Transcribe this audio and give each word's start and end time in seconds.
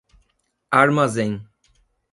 Armazém 0.71 1.47